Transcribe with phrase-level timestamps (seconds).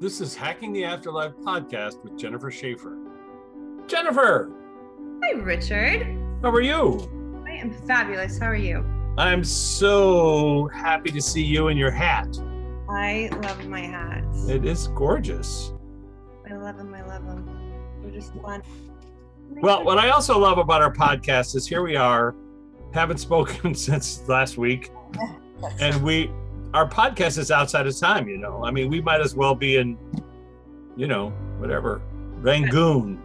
[0.00, 2.96] This is Hacking the Afterlife podcast with Jennifer Shaffer.
[3.86, 4.50] Jennifer,
[5.22, 6.02] Hi, Richard.
[6.42, 7.42] how are you?
[7.46, 8.38] I am fabulous.
[8.38, 8.84] How are you?
[9.18, 12.28] I'm so happy to see you in your hat.
[12.88, 14.24] I love my hat.
[14.48, 15.74] It is gorgeous.
[16.50, 16.94] I love them.
[16.94, 17.46] I love them.
[18.02, 18.62] They're just fun.
[19.50, 22.34] Well, what I also love about our podcast is here we are,
[22.94, 24.90] haven't spoken since last week,
[25.80, 26.30] and we
[26.74, 28.64] our podcast is outside of time, you know.
[28.64, 29.98] I mean, we might as well be in,
[30.96, 32.02] you know, whatever,
[32.36, 33.22] Rangoon.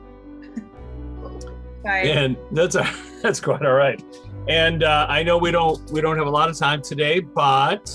[1.84, 2.12] Sorry.
[2.12, 2.88] and that's a,
[3.21, 4.04] that's quite all right.
[4.48, 7.90] And uh, I know we don't we don't have a lot of time today, but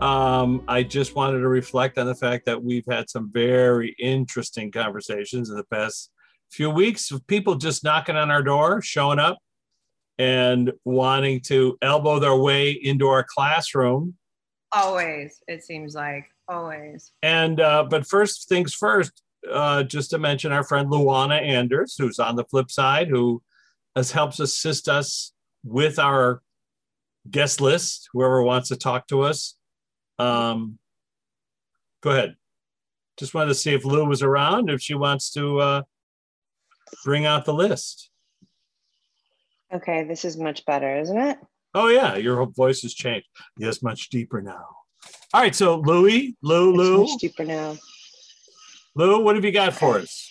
[0.00, 4.70] um, I just wanted to reflect on the fact that we've had some very interesting
[4.70, 6.10] conversations in the past
[6.50, 9.38] few weeks of people just knocking on our door, showing up,
[10.18, 14.14] and wanting to elbow their way into our classroom.
[14.74, 17.12] Always, it seems like always.
[17.22, 22.18] And uh, but first things first, uh, just to mention our friend Luana Anders, who's
[22.18, 23.42] on the flip side, who
[23.94, 25.32] has helps assist us
[25.64, 26.42] with our
[27.30, 28.08] guest list.
[28.12, 29.56] Whoever wants to talk to us,
[30.18, 30.78] um,
[32.02, 32.36] go ahead.
[33.18, 35.82] Just wanted to see if Lou was around, if she wants to uh,
[37.04, 38.10] bring out the list.
[39.72, 41.38] Okay, this is much better, isn't it?
[41.74, 43.26] Oh yeah, your voice has changed.
[43.56, 44.66] Yes, much deeper now.
[45.34, 47.76] All right, so Louie, Lou, It's Lou, much deeper now.
[48.94, 50.28] Lou, what have you got for us?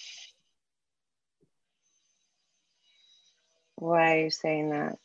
[3.76, 4.98] Why are you saying that?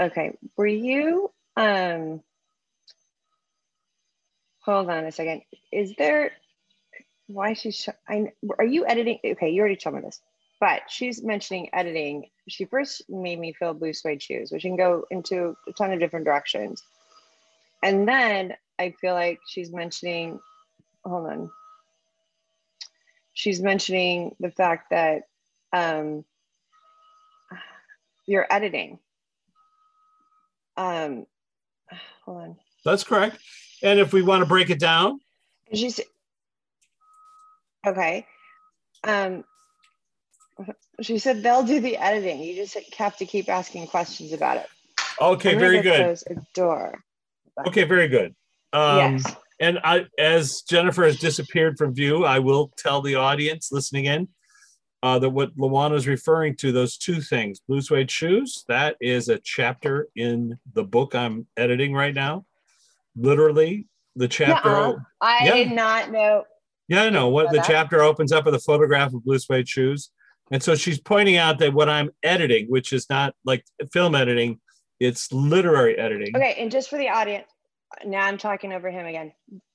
[0.00, 2.22] Okay, were you um
[4.60, 5.42] hold on a second.
[5.70, 6.32] Is there
[7.26, 9.18] why she's sh- I are you editing?
[9.22, 10.20] Okay, you already told me this,
[10.62, 12.30] but she's mentioning editing.
[12.48, 15.98] She first made me feel blue suede shoes, which can go into a ton of
[15.98, 16.84] different directions.
[17.82, 20.38] And then I feel like she's mentioning,
[21.04, 21.50] hold on.
[23.32, 25.22] She's mentioning the fact that
[25.72, 26.24] um,
[28.28, 29.00] you're editing.
[30.76, 31.26] Um,
[32.24, 32.56] hold on.
[32.84, 33.36] That's correct.
[33.82, 35.18] And if we want to break it down,
[35.74, 35.98] She's
[37.84, 38.26] okay.
[39.02, 39.42] Um,
[41.00, 42.40] she said they'll do the editing.
[42.42, 44.66] You just have to keep asking questions about it.
[45.20, 46.04] okay, very good.
[46.04, 46.98] Close a door.
[47.66, 48.34] Okay, very good.
[48.72, 49.36] Um, yes.
[49.60, 54.28] And I, as Jennifer has disappeared from view, I will tell the audience listening in
[55.02, 59.28] uh, that what Luana is referring to, those two things, blue suede shoes, that is
[59.28, 62.44] a chapter in the book I'm editing right now.
[63.14, 63.86] Literally,
[64.16, 64.68] the chapter.
[64.70, 64.96] Nuh-uh.
[65.20, 65.54] I Yeah.
[65.54, 66.44] did not know.
[66.88, 67.66] Yeah, I know what the that.
[67.66, 70.10] chapter opens up with a photograph of blue suede shoes.
[70.50, 74.60] And so she's pointing out that what I'm editing, which is not like film editing,
[75.00, 76.36] it's literary editing.
[76.36, 77.46] Okay, and just for the audience,
[78.04, 79.32] now I'm talking over him again.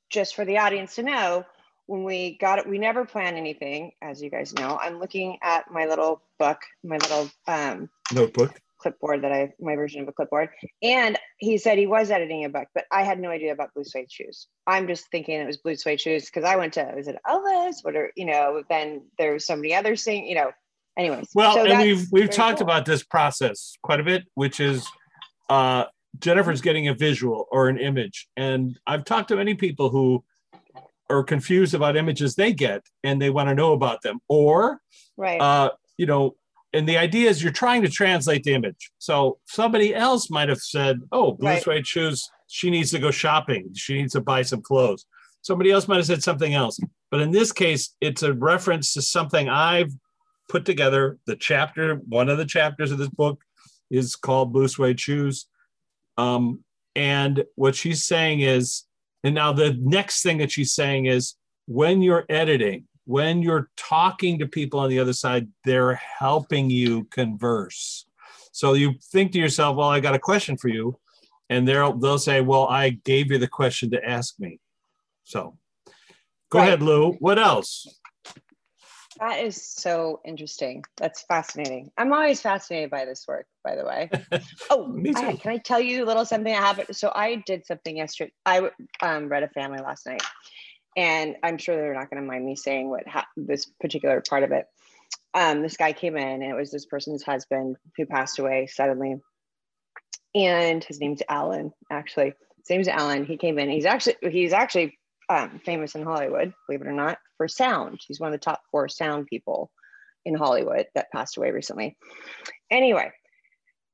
[0.09, 1.45] Just for the audience to know,
[1.87, 4.77] when we got it, we never plan anything, as you guys know.
[4.81, 8.59] I'm looking at my little book, my little um, Notebook.
[8.87, 10.49] Clipboard that I, my version of a clipboard.
[10.81, 13.83] And he said he was editing a book, but I had no idea about blue
[13.83, 14.47] suede shoes.
[14.65, 17.75] I'm just thinking it was blue suede shoes because I went to, was it Elvis?
[17.83, 20.51] What are, you know, then there was somebody other saying, you know,
[20.97, 21.29] anyways.
[21.33, 22.65] Well, So and we've we've talked cool.
[22.65, 24.87] about this process quite a bit, which is
[25.49, 25.85] uh,
[26.19, 30.23] Jennifer's getting a visual or an image, and I've talked to many people who
[31.09, 34.81] are confused about images they get and they want to know about them, or
[35.15, 35.39] Right.
[35.39, 36.35] uh, you know,
[36.77, 38.91] and the idea is you're trying to translate the image.
[38.99, 41.63] So somebody else might have said, "Oh, blue Right.
[41.63, 42.29] suede shoes.
[42.47, 43.73] She needs to go shopping.
[43.73, 45.05] She needs to buy some clothes."
[45.41, 46.79] Somebody else might have said something else,
[47.09, 49.93] but in this case, it's a reference to something I've
[50.49, 51.17] put together.
[51.25, 53.41] The chapter, one of the chapters of this book,
[53.89, 55.47] is called "Blue Suede Shoes,"
[56.17, 56.63] um,
[56.95, 58.83] and what she's saying is,
[59.23, 61.35] and now the next thing that she's saying is,
[61.65, 67.05] when you're editing, when you're talking to people on the other side, they're helping you
[67.05, 68.05] converse.
[68.51, 70.99] So you think to yourself, well, I got a question for you.
[71.49, 74.59] And they'll they'll say, Well, I gave you the question to ask me.
[75.23, 75.57] So
[76.49, 76.67] go Right.
[76.67, 77.13] ahead, Lou.
[77.13, 77.87] What else?
[79.19, 80.83] That is so interesting.
[80.97, 81.89] That's fascinating.
[81.97, 84.09] I'm always fascinated by this work, by the way.
[84.69, 86.93] Oh, I- can I tell you a little something that happened?
[86.97, 88.33] So I did something yesterday.
[88.45, 88.69] I
[89.01, 90.21] um, read a family last night,
[90.97, 94.43] and I'm sure they're not going to mind me saying what ha- this particular part
[94.43, 94.65] of it.
[95.33, 99.17] Um, this guy came in, and it was this person's husband who passed away suddenly,
[100.33, 101.71] and his name's Alan.
[101.91, 103.25] Actually, his name's Alan.
[103.25, 103.69] He came in.
[103.69, 104.97] He's actually he's actually
[105.29, 107.99] um, famous in Hollywood, believe it or not, for sound.
[108.05, 109.71] He's one of the top four sound people
[110.25, 111.97] in Hollywood that passed away recently.
[112.71, 113.11] Anyway,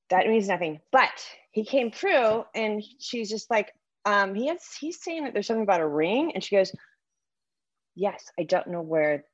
[0.10, 0.80] that means nothing.
[0.92, 3.72] But he came through and she's just like,
[4.06, 6.32] um, he has he's saying that there's something about a ring.
[6.34, 6.72] And she goes,
[7.96, 9.26] yes, I don't know where.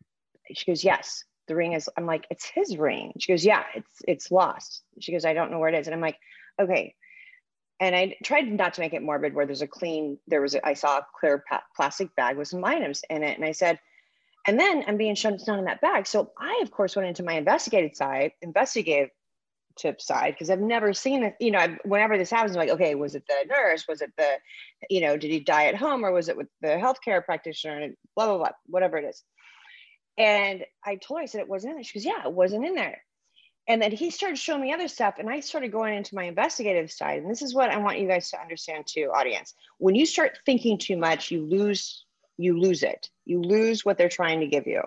[0.53, 1.89] She goes, yes, the ring is.
[1.97, 3.13] I'm like, it's his ring.
[3.19, 4.83] She goes, yeah, it's it's lost.
[4.99, 6.17] She goes, I don't know where it is, and I'm like,
[6.59, 6.95] okay.
[7.79, 10.17] And I tried not to make it morbid, where there's a clean.
[10.27, 13.37] There was a, I saw a clear pa- plastic bag with some items in it,
[13.37, 13.79] and I said,
[14.47, 16.07] and then I'm being shown it's not in that bag.
[16.07, 19.09] So I, of course, went into my investigative side, investigative
[19.79, 21.35] tip side because I've never seen it.
[21.39, 23.85] You know, I've, whenever this happens, I'm like, okay, was it the nurse?
[23.87, 24.29] Was it the,
[24.89, 27.79] you know, did he die at home or was it with the healthcare practitioner?
[27.79, 29.23] And blah blah blah, whatever it is.
[30.17, 31.83] And I told her, I said it wasn't in there.
[31.83, 33.01] She goes, yeah, it wasn't in there.
[33.67, 36.91] And then he started showing me other stuff, and I started going into my investigative
[36.91, 37.21] side.
[37.21, 39.53] And this is what I want you guys to understand too, audience.
[39.77, 42.03] When you start thinking too much, you lose
[42.39, 43.09] you lose it.
[43.25, 44.81] You lose what they're trying to give you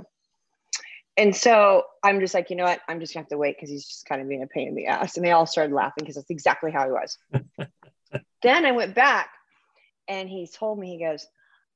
[1.17, 2.81] and so I'm just like, you know what?
[2.89, 4.75] I'm just gonna have to wait because he's just kind of being a pain in
[4.75, 5.17] the ass.
[5.17, 7.19] And they all started laughing because that's exactly how he was.
[8.43, 9.31] then I went back
[10.09, 11.27] and he told me, he goes,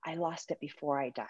[0.05, 1.27] I lost it before I died.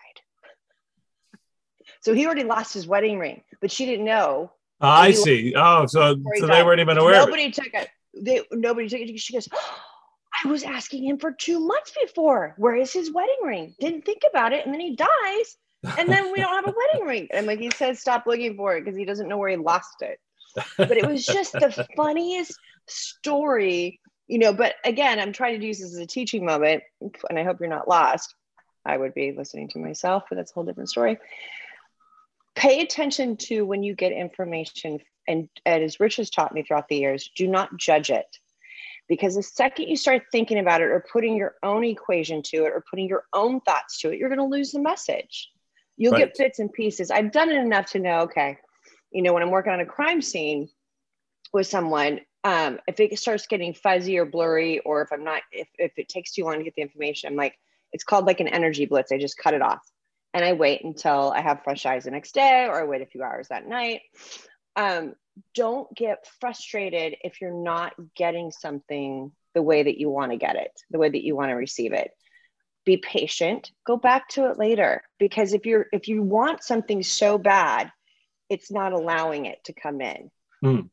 [2.01, 4.53] So he already lost his wedding ring, but she didn't know.
[4.81, 5.55] Oh, I see.
[5.57, 7.15] Oh, so, so they weren't even aware.
[7.15, 7.89] Nobody took it.
[8.15, 9.19] They nobody took it.
[9.19, 9.79] She goes, oh,
[10.45, 12.55] I was asking him for two months before.
[12.57, 13.75] Where is his wedding ring?
[13.81, 14.65] Didn't think about it.
[14.65, 17.29] And then he dies and then we don't have a wedding ring.
[17.33, 20.03] And like he says, stop looking for it because he doesn't know where he lost
[20.03, 20.19] it.
[20.77, 24.53] But it was just the funniest story, you know.
[24.53, 27.69] But again, I'm trying to use this as a teaching moment, and I hope you're
[27.69, 28.35] not lost.
[28.85, 31.19] I would be listening to myself, but that's a whole different story.
[32.55, 36.89] Pay attention to when you get information, and, and as Rich has taught me throughout
[36.89, 38.39] the years, do not judge it
[39.09, 42.73] because the second you start thinking about it or putting your own equation to it
[42.73, 45.51] or putting your own thoughts to it, you're going to lose the message.
[45.97, 46.27] You'll right.
[46.27, 47.11] get bits and pieces.
[47.11, 48.59] I've done it enough to know, okay,
[49.11, 50.69] you know, when I'm working on a crime scene
[51.53, 55.69] with someone, um, if it starts getting fuzzy or blurry, or if I'm not, if,
[55.79, 57.59] if it takes too long to get the information, I'm like,
[57.93, 59.11] it's called like an energy blitz.
[59.11, 59.81] I just cut it off
[60.35, 63.07] and I wait until I have fresh eyes the next day, or I wait a
[63.07, 64.03] few hours that night.
[64.77, 65.15] Um,
[65.55, 70.57] don't get frustrated if you're not getting something the way that you want to get
[70.57, 72.11] it, the way that you want to receive it
[72.87, 73.73] be patient.
[73.85, 77.93] Go back to it later because if you're if you want something so bad
[78.49, 80.31] it's not allowing it to come in.
[80.65, 80.89] Mm.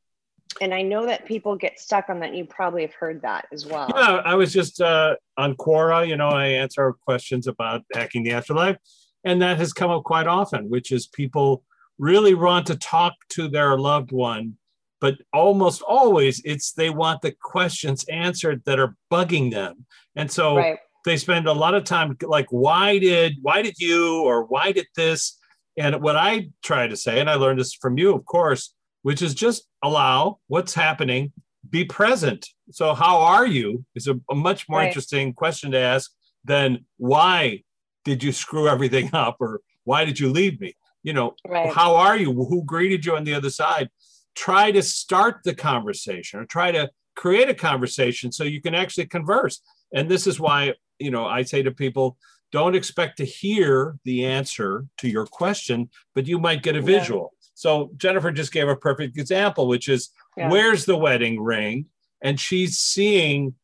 [0.59, 3.65] and i know that people get stuck on that you probably have heard that as
[3.65, 3.89] well.
[3.95, 8.31] Yeah i was just uh, on quora you know i answer questions about hacking the
[8.31, 8.75] afterlife
[9.23, 11.63] and that has come up quite often which is people
[11.97, 14.57] really want to talk to their loved one
[14.99, 19.85] but almost always it's they want the questions answered that are bugging them.
[20.15, 24.23] And so right they spend a lot of time like why did why did you
[24.23, 25.39] or why did this?
[25.77, 29.21] And what i try to say and i learned this from you of course which
[29.21, 31.31] is just allow what's happening
[31.69, 32.47] be present.
[32.71, 34.87] So how are you is a, a much more right.
[34.87, 36.11] interesting question to ask
[36.43, 37.63] than why
[38.03, 40.75] did you screw everything up or why did you leave me?
[41.03, 41.73] You know right.
[41.73, 42.31] how are you?
[42.31, 43.89] Who greeted you on the other side?
[44.35, 49.05] Try to start the conversation or try to create a conversation so you can actually
[49.05, 49.61] converse.
[49.93, 52.17] And this is why you know, I say to people,
[52.51, 57.33] don't expect to hear the answer to your question, but you might get a visual.
[57.33, 57.47] Yeah.
[57.55, 60.49] So Jennifer just gave a perfect example, which is yeah.
[60.49, 61.87] where's the wedding ring?
[62.21, 63.55] And she's seeing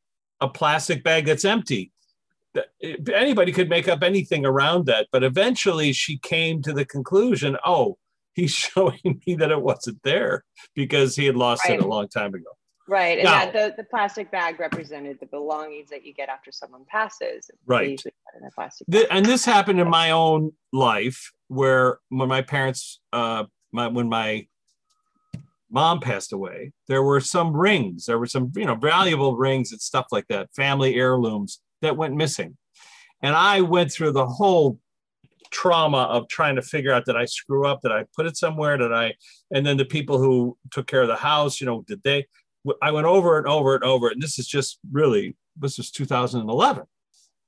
[0.42, 1.92] a plastic bag that's empty.
[3.14, 7.98] Anybody could make up anything around that, but eventually she came to the conclusion, oh,
[8.34, 11.80] he's showing me that it wasn't there because he had lost right.
[11.80, 12.50] it a long time ago.
[12.90, 13.20] Right.
[13.20, 16.86] And now, that the, the plastic bag represented the belongings that you get after someone
[16.88, 17.52] passes.
[17.68, 18.04] Right.
[18.88, 24.10] The, and this happened in my own life where when my parents, uh, my, when
[24.10, 24.48] my
[25.70, 29.80] mom passed away, there were some rings, there were some, you know, valuable rings and
[29.80, 32.58] stuff like that, family heirlooms that went missing.
[33.22, 34.80] And I went through the whole
[35.52, 38.78] trauma of trying to figure out that I screw up, that I put it somewhere,
[38.80, 39.14] that I,
[39.52, 42.26] and then the people who took care of the house, you know, did they,
[42.82, 46.84] I went over and over and over, and this is just really this was 2011,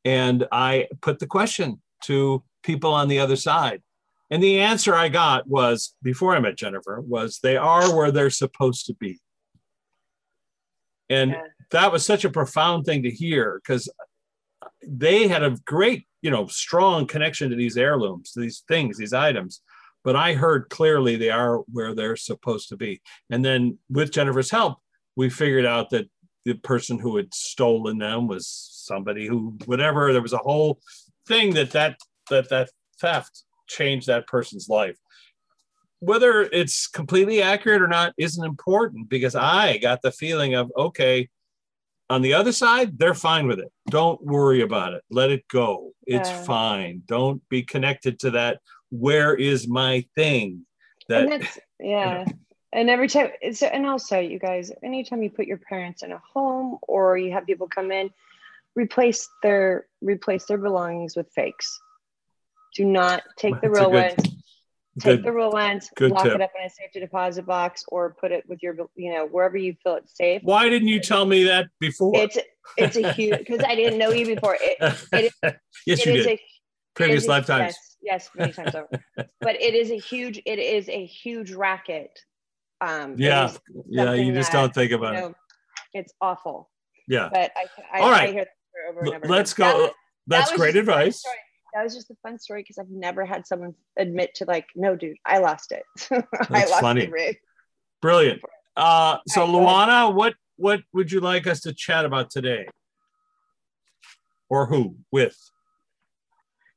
[0.05, 3.81] and I put the question to people on the other side,
[4.29, 8.29] and the answer I got was before I met Jennifer was they are where they're
[8.29, 9.19] supposed to be,
[11.09, 11.41] and yeah.
[11.71, 13.89] that was such a profound thing to hear because
[14.85, 19.13] they had a great you know strong connection to these heirlooms, to these things, these
[19.13, 19.61] items
[20.03, 23.01] but I heard clearly they are where they're supposed to be.
[23.29, 24.79] And then with Jennifer's help,
[25.15, 26.09] we figured out that
[26.45, 30.79] the person who had stolen them was somebody who whatever there was a whole
[31.27, 31.97] thing that that
[32.29, 34.97] that that theft changed that person's life
[35.99, 41.27] whether it's completely accurate or not isn't important because i got the feeling of okay
[42.09, 43.71] on the other side, they're fine with it.
[43.89, 45.01] Don't worry about it.
[45.09, 45.93] Let it go.
[46.05, 46.43] It's Yeah.
[46.43, 47.03] fine.
[47.05, 48.59] Don't be connected to that.
[48.89, 50.65] Where is my thing?
[51.07, 52.25] That and that's yeah
[52.73, 56.21] and every time so and also you guys anytime you put your parents in a
[56.33, 58.09] home or you have people come in
[58.75, 61.79] replace their replace their belongings with fakes
[62.75, 64.35] do not take the That's real good- ones
[64.99, 65.23] take good.
[65.23, 66.35] the real ones lock tip.
[66.35, 69.57] it up in a safety deposit box or put it with your you know wherever
[69.57, 72.11] you feel it's safe Why didn't you tell me that before?
[72.15, 72.37] it's
[72.77, 74.77] it's a huge because i didn't know you before it,
[75.13, 75.33] it
[75.85, 76.27] yes, it you is did.
[76.37, 76.41] a
[76.93, 77.73] Previous lifetimes.
[78.01, 78.89] Yes, yes, many times over.
[79.41, 82.19] But it is a huge, it is a huge racket.
[82.81, 83.51] Um, Yeah,
[83.87, 84.13] yeah.
[84.13, 85.35] You just that, don't think you about it.
[85.93, 86.69] it's awful.
[87.07, 87.29] Yeah.
[87.31, 88.29] But I, I, All right.
[88.29, 89.27] I hear that over and over.
[89.27, 89.71] Let's again.
[89.75, 89.81] go.
[89.83, 89.93] That-
[90.27, 91.23] That's was great just a fun advice.
[91.73, 94.95] That was just a fun story because I've never had someone admit to like, no,
[94.95, 95.83] dude, I lost it.
[96.11, 97.05] I That's lost funny.
[97.05, 97.37] the rig.
[98.01, 98.41] Brilliant.
[98.75, 99.45] Uh, so.
[99.47, 102.65] Luana, what what would you like us to chat about today?
[104.49, 105.37] Or who with?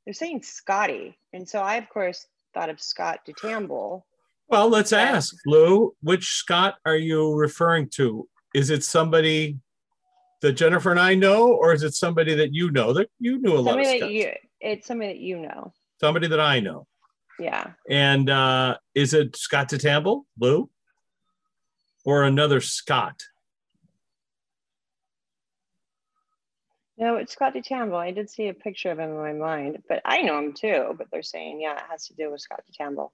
[0.04, 4.02] They're saying Scotty, and so I of course thought of Scott DeTamble.
[4.48, 5.94] Well, let's ask Lou.
[6.02, 8.28] Which Scott are you referring to?
[8.54, 9.58] Is it somebody
[10.42, 13.56] that Jennifer and I know, or is it somebody that you know that you knew
[13.56, 15.72] a lot of that you, it's somebody that you know.
[16.00, 16.86] Somebody that I know.
[17.38, 17.72] Yeah.
[17.88, 20.70] And uh, is it Scott Tamble, Lou,
[22.04, 23.22] or another Scott?
[26.96, 27.96] No, it's Scott DeTamble.
[27.96, 30.94] I did see a picture of him in my mind, but I know him too.
[30.96, 33.10] But they're saying, yeah, it has to do with Scott DeTamble.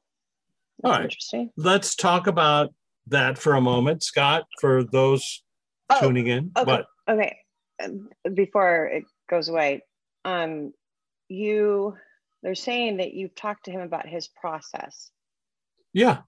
[0.82, 1.04] All That's right.
[1.04, 1.50] interesting.
[1.56, 2.72] Let's talk about
[3.08, 4.44] that for a moment, Scott.
[4.60, 5.42] For those
[5.92, 6.64] Oh, tuning in, okay.
[6.64, 7.36] but okay.
[7.82, 9.82] Um, Before it goes away,
[10.24, 10.72] um,
[11.28, 11.96] you
[12.42, 15.10] they're saying that you've talked to him about his process.
[15.92, 16.18] yeah.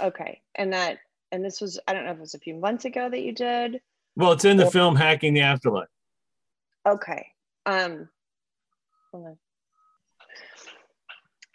[0.00, 0.98] Uh, Okay, and that
[1.32, 3.32] and this was I don't know if it was a few months ago that you
[3.32, 3.80] did.
[4.16, 5.88] Well, it's in the film Hacking the Afterlife.
[6.86, 7.28] Okay.
[7.64, 8.08] Um
[9.12, 9.38] hold on.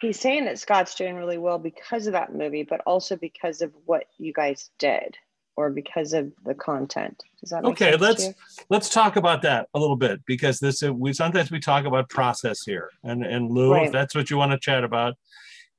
[0.04, 3.72] He's saying that Scott's doing really well because of that movie, but also because of
[3.86, 5.16] what you guys did
[5.56, 7.22] or because of the content.
[7.40, 8.28] Does that Okay, let's
[8.68, 12.10] let's talk about that a little bit because this uh, we sometimes we talk about
[12.10, 15.14] process here, and and Lou, if that's what you want to chat about,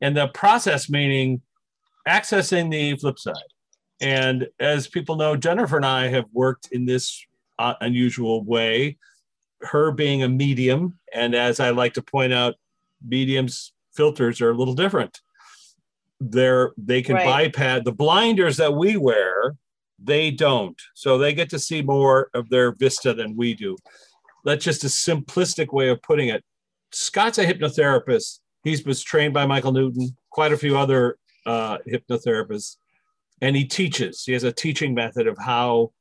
[0.01, 1.41] and the process meaning
[2.07, 3.35] accessing the flip side.
[4.01, 7.23] And as people know, Jennifer and I have worked in this
[7.59, 8.97] uh, unusual way.
[9.61, 12.55] Her being a medium, and as I like to point out,
[13.05, 15.21] mediums filters are a little different.
[16.19, 17.25] They're they can Right.
[17.25, 19.55] bypass the blinders that we wear
[19.99, 20.79] they don't.
[20.93, 23.77] So they get to see more of their vista than we do.
[24.43, 26.43] That's just a simplistic way of putting it.
[26.91, 28.39] Scott's a hypnotherapist.
[28.63, 32.77] He's was trained by Michael Newton, quite a few other uh, hypnotherapists,
[33.41, 34.23] and he teaches.
[34.23, 35.91] He has a teaching method of how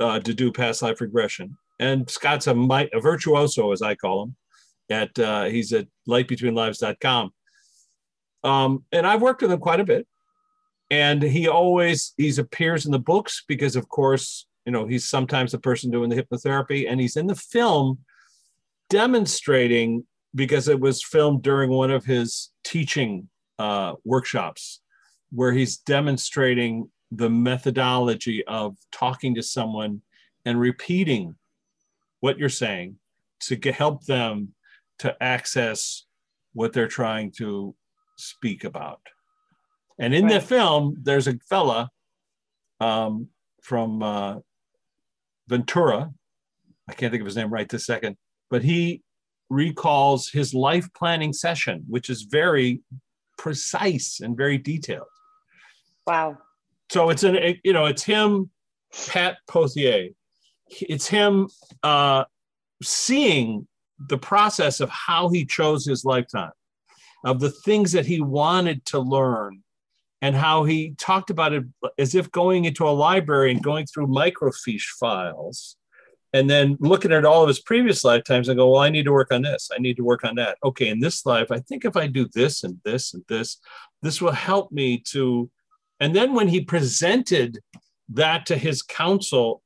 [0.00, 1.56] uh, to do past life regression.
[1.80, 2.54] And Scott's a,
[2.92, 4.36] a virtuoso, as I call him.
[4.90, 7.30] At uh, he's at lightbetweenlives.com.
[8.44, 10.06] Um, and I've worked with him quite a bit
[10.90, 15.52] and he always he's appears in the books because of course you know he's sometimes
[15.52, 17.98] the person doing the hypnotherapy and he's in the film
[18.88, 23.28] demonstrating because it was filmed during one of his teaching
[23.58, 24.80] uh, workshops
[25.30, 30.00] where he's demonstrating the methodology of talking to someone
[30.44, 31.34] and repeating
[32.20, 32.96] what you're saying
[33.40, 34.54] to help them
[34.98, 36.04] to access
[36.52, 37.74] what they're trying to
[38.16, 39.00] speak about
[39.98, 41.90] and in the film, there's a fella
[42.80, 43.28] um,
[43.62, 44.36] from uh,
[45.48, 46.12] Ventura.
[46.88, 48.16] I can't think of his name right this second,
[48.48, 49.02] but he
[49.50, 52.80] recalls his life planning session, which is very
[53.36, 55.08] precise and very detailed.
[56.06, 56.38] Wow.
[56.90, 58.50] So it's an, you know, it's him,
[59.08, 60.14] Pat Pothier.
[60.68, 61.48] It's him
[61.82, 62.24] uh,
[62.82, 63.66] seeing
[63.98, 66.52] the process of how he chose his lifetime,
[67.24, 69.62] of the things that he wanted to learn,
[70.20, 71.64] and how he talked about it
[71.98, 75.76] as if going into a library and going through microfiche files
[76.32, 79.12] and then looking at all of his previous lifetimes and go, well, I need to
[79.12, 79.70] work on this.
[79.74, 80.58] I need to work on that.
[80.62, 83.58] Okay, in this life, I think if I do this and this and this,
[84.02, 85.50] this will help me to.
[86.00, 87.60] And then when he presented
[88.10, 89.62] that to his council,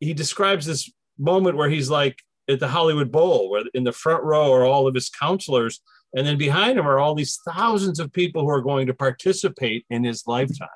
[0.00, 4.22] he describes this moment where he's like at the Hollywood Bowl, where in the front
[4.22, 5.80] row are all of his counselors,
[6.14, 9.84] and then behind him are all these thousands of people who are going to participate
[9.90, 10.68] in his lifetime.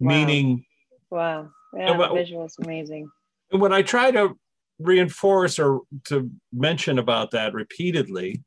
[0.00, 0.08] Wow.
[0.08, 0.64] Meaning,
[1.10, 1.50] Wow.
[1.76, 3.08] Yeah, what- visual is amazing.
[3.52, 4.36] and when I try to
[4.78, 8.42] reinforce or to mention about that repeatedly,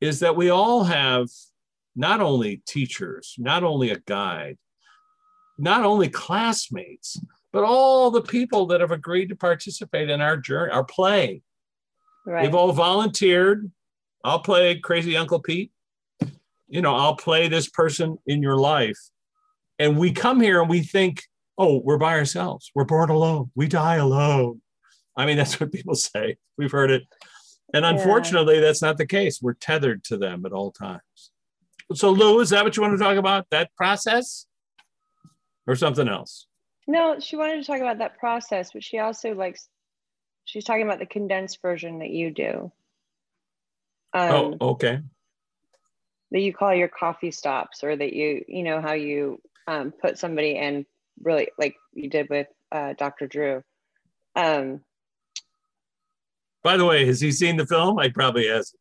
[0.00, 1.28] is that we all have
[1.94, 4.58] not only teachers, not only a guide,
[5.58, 7.20] not only classmates,
[7.52, 11.42] but all the people that have agreed to participate in our journey, our play.
[12.26, 12.44] Right.
[12.44, 13.70] They've all volunteered.
[14.24, 15.72] I'll play Crazy Uncle Pete.
[16.68, 18.98] You know, I'll play this person in your life.
[19.78, 21.22] And we come here and we think,
[21.58, 22.70] oh, we're by ourselves.
[22.74, 23.50] We're born alone.
[23.54, 24.62] We die alone.
[25.16, 26.36] I mean, that's what people say.
[26.56, 27.02] We've heard it.
[27.74, 27.90] And Yeah.
[27.90, 29.40] unfortunately, that's not the case.
[29.42, 31.00] We're tethered to them at all times.
[31.94, 33.46] So, Lou, is that what you want to talk about?
[33.50, 34.46] That process
[35.66, 36.46] or something else?
[36.86, 39.68] No, she wanted to talk about that process, but she also likes,
[40.44, 42.72] she's talking about the condensed version that you do.
[44.14, 45.00] Um, oh, okay.
[46.32, 50.18] that you call your coffee stops or that you you know how you um, put
[50.18, 50.84] somebody in
[51.22, 53.62] really like you did with uh, dr drew
[54.36, 54.80] um,
[56.62, 57.98] By the way, has he seen the film?
[57.98, 58.74] I probably has.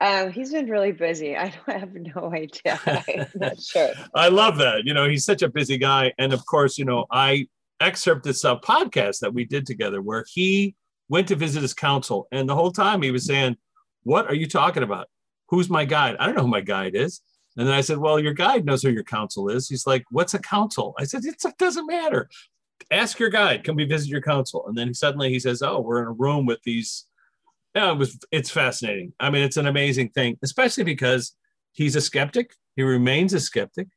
[0.00, 4.58] um, he's been really busy i don't have no idea i'm not sure I love
[4.58, 4.84] that.
[4.84, 6.12] You know, he's such a busy guy.
[6.18, 7.48] And of course, you know, I
[7.80, 10.74] excerpt this uh, podcast that we did together where he
[11.08, 12.28] went to visit his council.
[12.32, 13.56] And the whole time he was saying,
[14.02, 15.08] What are you talking about?
[15.48, 16.16] Who's my guide?
[16.18, 17.20] I don't know who my guide is.
[17.56, 19.68] And then I said, Well, your guide knows who your council is.
[19.68, 20.94] He's like, What's a council?
[20.98, 22.28] I said, It doesn't matter.
[22.90, 23.64] Ask your guide.
[23.64, 24.66] Can we visit your council?
[24.66, 27.06] And then suddenly he says, Oh, we're in a room with these.
[27.74, 29.12] Yeah, it was it's fascinating.
[29.20, 31.34] I mean, it's an amazing thing, especially because
[31.72, 32.54] he's a skeptic.
[32.76, 33.88] He remains a skeptic.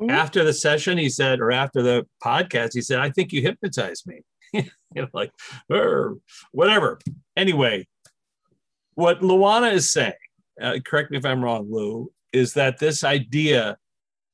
[0.00, 0.10] Mhm.
[0.10, 4.06] After the session, he said, or after the podcast, he said, I think you hypnotized
[4.06, 4.22] me.
[4.52, 5.32] you know, like,
[6.52, 6.98] whatever.
[7.36, 7.86] Anyway,
[8.94, 10.12] what Luana is saying,
[10.60, 13.78] uh, correct me if I'm wrong, Lou, is that this idea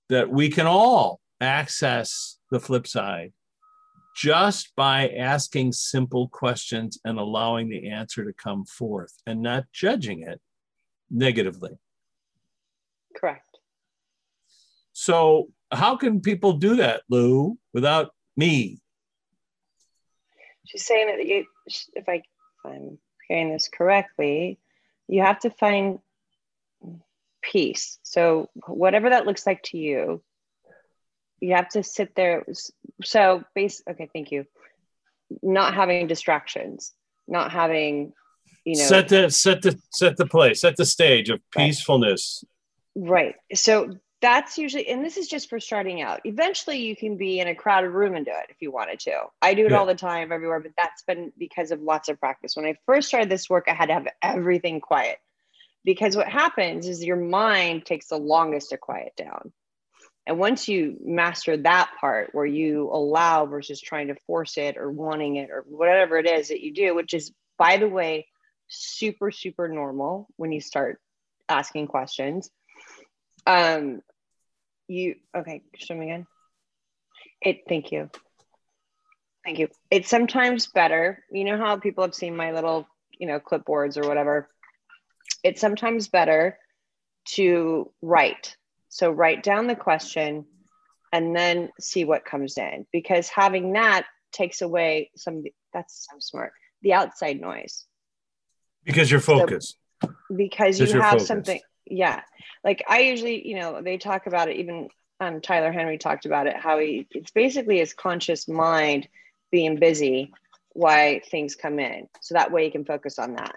[0.08, 3.32] that we can all access the flip side
[4.16, 10.22] just by asking simple questions and allowing the answer to come forth and not judging
[10.22, 10.40] it
[11.10, 11.78] negatively.
[13.16, 13.47] correct
[15.08, 18.78] So, how can people do that, Lou, without me?
[20.66, 21.46] she's saying that you
[21.94, 22.22] if i if
[22.66, 24.58] i'm hearing this correctly
[25.08, 25.98] you have to find
[27.40, 30.22] peace so whatever that looks like to you
[31.40, 32.44] you have to sit there
[33.02, 34.44] so base okay thank you
[35.42, 36.92] not having distractions
[37.26, 38.12] not having
[38.66, 41.66] you know set the set the set the place, set the stage of Right.
[41.66, 42.44] peacefulness.
[42.94, 43.36] Right.
[43.54, 46.20] So that's usually, and this is just for starting out.
[46.24, 49.12] Eventually, you can be in a crowded room and do it if you wanted to.
[49.40, 49.78] I do it Yeah.
[49.78, 52.56] all the time, everywhere, but that's been because of lots of practice.
[52.56, 55.18] When I first started this work, I had to have everything quiet
[55.84, 59.52] because what happens is your mind takes the longest to quiet down.
[60.26, 64.90] And once you master that part where you allow versus trying to force it or
[64.90, 68.26] wanting it or whatever it is that you do, which is, by the way,
[68.68, 71.00] super, super normal when you start
[71.48, 72.50] asking questions.
[73.48, 74.02] Um,
[74.88, 75.62] you okay?
[75.76, 76.26] Show me again.
[77.40, 77.62] It.
[77.68, 78.10] Thank you.
[79.44, 79.68] Thank you.
[79.90, 81.24] It's sometimes better.
[81.32, 82.86] You know how people have seen my little,
[83.18, 84.48] you know, clipboards or whatever.
[85.42, 86.58] It's sometimes better
[87.30, 88.56] to write.
[88.90, 90.44] So write down the question
[91.12, 96.06] and then see what comes in because having that takes away some of the, that's
[96.10, 97.86] so smart the outside noise
[98.84, 99.76] Because you're focused.
[100.34, 101.26] because Just you have focus.
[101.28, 102.22] something yeah
[102.64, 104.88] like i usually you know they talk about it even
[105.20, 109.08] um, tyler henry talked about it how he it's basically his conscious mind
[109.50, 110.32] being busy
[110.74, 113.56] why things come in so that way you can focus on that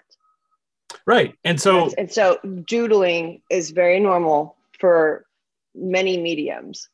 [1.06, 1.34] right.
[1.44, 5.24] And so and so doodling is very normal for
[5.74, 6.88] many mediums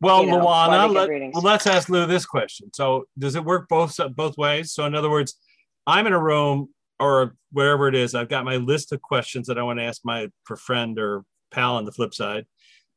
[0.00, 2.70] Well, you know, Luana, let, well, let's ask Lou this question.
[2.74, 4.72] So, does it work both both ways?
[4.72, 5.38] So, in other words,
[5.86, 6.70] I'm in a room
[7.02, 8.14] or wherever it is.
[8.14, 11.76] I've got my list of questions that I want to ask my friend or pal
[11.76, 12.46] on the flip side.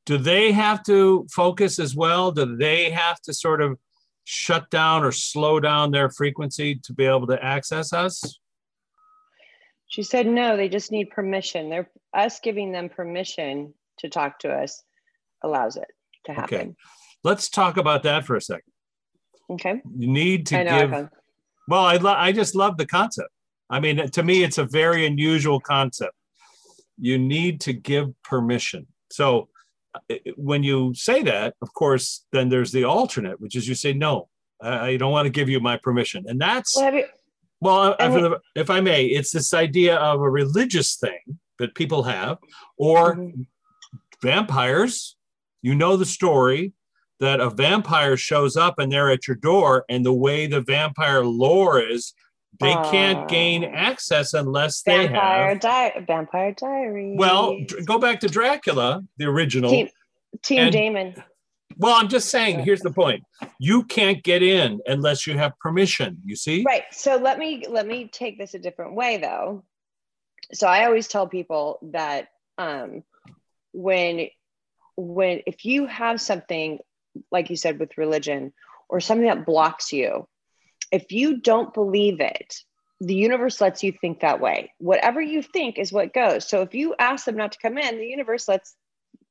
[0.05, 2.31] Do they have to focus as well?
[2.31, 3.77] Do they have to sort of
[4.23, 8.39] shut down or slow down their frequency to be able to access us?
[9.87, 14.49] she said no they just need permission they're us giving them permission to talk to
[14.51, 14.81] us
[15.43, 15.87] allows it
[16.25, 16.73] to happen Okay.
[17.23, 18.71] Let's talk about that for a second.
[19.51, 21.09] okay, You need to i know give.
[21.67, 23.29] Well, I lo- I just love the concept.
[23.69, 26.13] I mean, to me, it's a very unusual concept.
[26.99, 28.87] You need to give permission.
[29.11, 29.49] So
[29.93, 33.93] uh, when you say that, of course, then there's the alternate, which is you say
[33.93, 34.29] no.
[34.61, 37.03] I don't want to give you my permission, and that's well, you,
[37.61, 37.95] well,
[38.55, 42.37] if I may, it's this idea of a religious thing that people have,
[42.77, 43.47] or Mhm.
[44.21, 45.17] vampires.
[45.61, 46.73] You know the story
[47.19, 51.23] that a vampire shows up and they're at your door, and the way the vampire
[51.25, 52.13] lore is,
[52.59, 55.59] they can't gain access unless they have.
[55.59, 59.69] di- vampire diary Well, go back to Dracula, the original.
[59.69, 59.89] team
[60.43, 61.23] team and- damon
[61.77, 63.23] Well, I'm just saying, here's the point.
[63.59, 66.17] You can't get in unless you have permission.
[66.23, 66.63] You see?
[66.65, 66.83] Right.
[66.91, 69.63] So let me let me take this a different way though.
[70.53, 73.03] So I always tell people that um
[73.73, 74.29] when
[74.95, 76.79] when if you have something
[77.31, 78.53] like you said with religion
[78.87, 80.27] or something that blocks you,
[80.95, 82.55] if you don't believe it,
[83.01, 84.71] the universe lets you think that way.
[84.79, 86.47] Whatever you think is what goes.
[86.47, 88.75] So if you ask them not to come in, the universe lets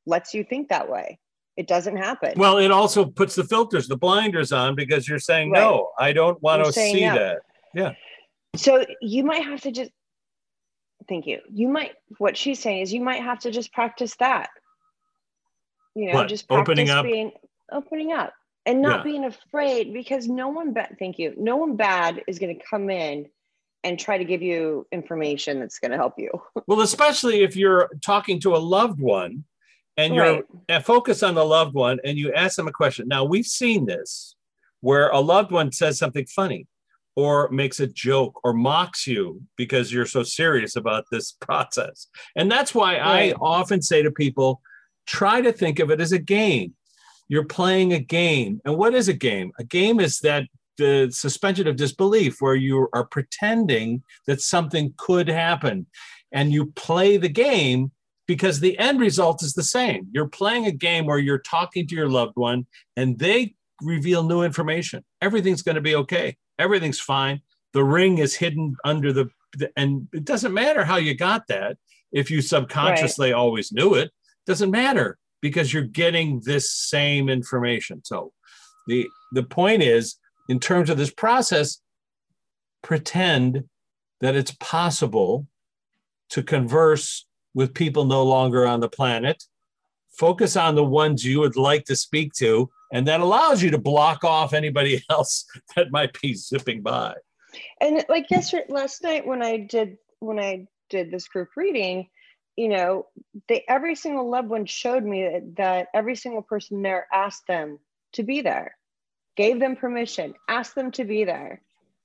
[0.06, 1.18] lets you think that way.
[1.56, 2.34] It doesn't happen.
[2.36, 5.60] Well, it also puts the filters, the blinders on because you're saying, Right.
[5.60, 7.14] no, I don't want You're to see no.
[7.14, 7.38] that.
[7.74, 7.92] Yeah.
[8.56, 9.90] So you might have to just
[11.08, 11.40] thank you.
[11.50, 14.50] You might what she's saying is you might have to just practice that.
[15.94, 16.28] You know, What?
[16.28, 17.04] just Opening up?
[17.06, 17.32] being
[17.72, 18.34] opening up
[18.66, 19.02] and not Yeah.
[19.04, 21.34] being afraid because no one bad thank you.
[21.36, 23.26] No one bad is going to come in
[23.82, 26.30] and try to give you information that's going to help you.
[26.66, 29.44] Well, especially if you're talking to a loved one
[29.96, 30.84] and you're Right.
[30.84, 33.06] focus on the loved one and you ask them a question.
[33.08, 34.34] Now, we've seen this
[34.80, 36.66] where a loved one says something funny
[37.16, 42.08] or makes a joke or mocks you because you're so serious about this process.
[42.34, 44.60] And that's why I often say to people
[45.06, 46.74] try to think of it as a game.
[47.28, 48.60] You're playing a game.
[48.64, 49.52] And what is a game?
[49.58, 50.44] A game is that
[50.76, 55.86] the suspension of disbelief where you are pretending that something could happen
[56.32, 57.92] and you play the game
[58.26, 60.08] because the end result is the same.
[60.12, 64.42] You're playing a game where you're talking to your loved one and they reveal new
[64.42, 65.04] information.
[65.20, 66.36] Everything's going to be okay.
[66.58, 67.40] Everything's fine.
[67.72, 71.76] The ring is hidden under the, the- and it doesn't matter how you got that.
[72.12, 74.10] If you subconsciously always knew it,
[74.46, 78.00] doesn't matter because you're getting this same information.
[78.02, 78.32] So
[78.86, 80.16] the the point is
[80.48, 81.82] in terms of this process
[82.82, 83.64] pretend
[84.22, 85.46] that it's possible
[86.30, 89.44] to converse with people no longer on the planet.
[90.18, 93.78] Focus on the ones you would like to speak to, and that allows you to
[93.78, 95.44] block off anybody else
[95.76, 97.12] that might be zipping by.
[97.82, 102.08] and like yesterday last night when i did when i did this group reading
[102.56, 103.06] you know
[103.48, 107.78] they every single loved one showed me that, that every single person there asked them
[108.12, 108.76] to be there
[109.36, 111.60] gave them permission asked them to be there.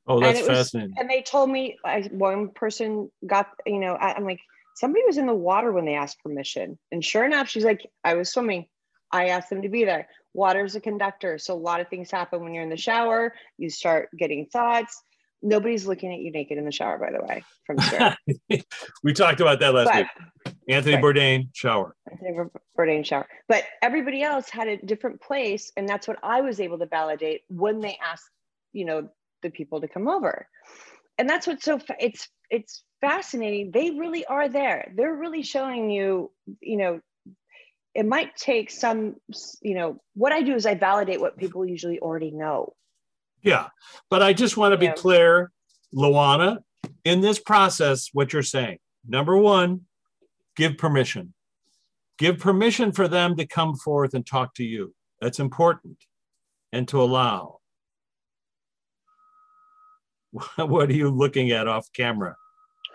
[0.07, 0.95] Oh, And that's was- fascinating.
[0.97, 4.39] and they told me I, one person got you know I, i'm like
[4.75, 6.79] somebody was in the water when they asked permission.
[6.91, 8.65] And sure enough she's like i was swimming.
[9.11, 10.07] I asked them to be there.
[10.33, 13.33] Water's a conductor so a lot of things happen when you're in the shower.
[13.57, 15.01] You start getting thoughts.
[15.41, 17.77] Nobody's looking at you naked in the shower by the way from
[19.03, 20.07] we talked about that last but week.
[20.69, 21.03] Anthony Right.
[21.03, 21.95] Bourdain, shower.
[22.21, 23.27] Never Bourdain shower.
[23.47, 27.41] But everybody else had a different place, and that's what I was able to validate
[27.49, 28.29] when they asked,
[28.71, 29.09] you know,
[29.41, 30.47] the people to come over.
[31.17, 33.71] And that's what's so fa- it's it's fascinating.
[33.71, 34.91] They really are there.
[34.95, 36.99] They're really showing you, you know,
[37.95, 39.15] it might take some,
[39.61, 42.73] you know, what I do is I validate what people usually already know.
[43.41, 43.67] Yeah.
[44.09, 44.93] But I just want to be Yeah.
[44.93, 45.51] clear,
[45.95, 46.59] Luana,
[47.03, 48.77] in this process, what you're saying.
[49.07, 49.85] Number one,
[50.59, 51.33] give permission.
[52.17, 54.93] Give permission for them to come forth and talk to you.
[55.21, 55.97] That's important.
[56.73, 57.59] And to allow.
[60.57, 62.35] What are you looking at off camera,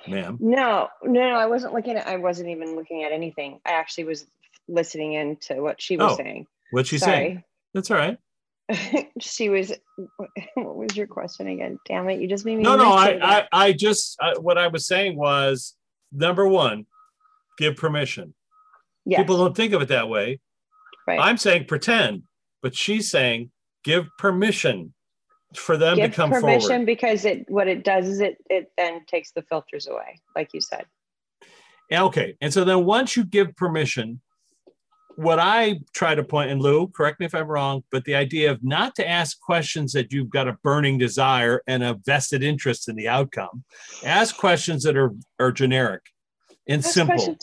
[0.07, 0.39] ma'am?
[0.41, 3.61] No, no, no, I wasn't looking at I wasn't even looking at anything.
[3.67, 4.27] I actually was
[4.69, 6.47] listening in to what she was Oh, saying.
[6.71, 7.43] What she saying?
[7.73, 8.19] That's all right.
[9.21, 9.73] she was
[10.55, 13.49] what was your question again damn it you just made me No, no, I, I,
[13.53, 15.75] I just, I, what I was saying was
[16.13, 16.87] number one,
[17.59, 18.35] give permission.
[19.05, 20.41] yes, People don't think of it that way.
[21.07, 21.21] right.
[21.21, 22.23] I'm saying pretend,
[22.63, 23.51] but she's saying
[23.85, 24.93] give permission
[25.55, 26.41] for them give to come forward.
[26.41, 26.87] Give permission forward.
[26.87, 30.61] because it what it does is it it then takes the filters away like you
[30.61, 30.85] said
[31.93, 32.35] Okay.
[32.41, 34.21] And so then once you give permission,
[35.17, 38.51] what I try to point, and Lou, correct me if I'm wrong, but the idea
[38.51, 42.89] of not to ask questions that you've got a burning desire and a vested interest
[42.89, 43.65] in the outcome.
[44.03, 46.03] Ask questions that are, are generic
[46.69, 47.37] and simple.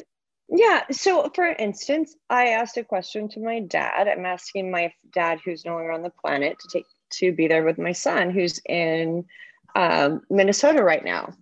[0.49, 4.07] yeah so for instance i asked a question to my dad.
[4.07, 7.63] I'm asking my dad who's no longer on the planet to take to be there
[7.63, 9.25] with my son who's in
[9.75, 11.33] um, minnesota right now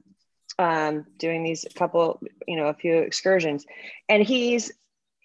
[0.59, 3.65] um, doing these couple you know a few excursions.
[4.09, 4.71] And he's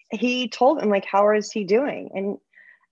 [0.09, 2.09] he told him like how is he doing?
[2.15, 2.37] And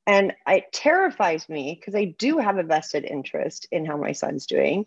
[0.06, 4.46] and it terrifies me because i do have a vested interest in how my son's
[4.46, 4.86] doing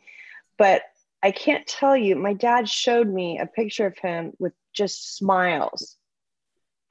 [0.58, 0.82] but
[1.22, 5.96] i can't tell you my dad showed me a picture of him with just smiles